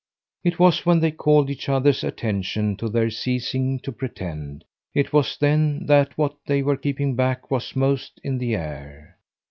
[0.43, 5.37] It was when they called each other's attention to their ceasing to pretend, it was
[5.37, 9.19] then that what they were keeping back was most in the air.